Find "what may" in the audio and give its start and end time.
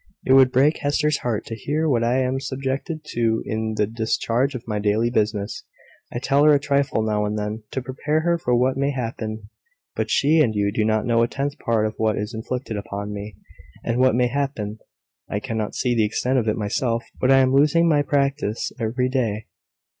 8.55-8.89, 13.99-14.25